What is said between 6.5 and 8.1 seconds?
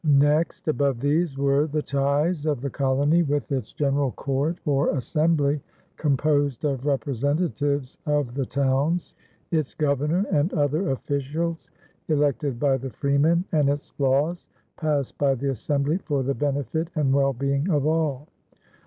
of representatives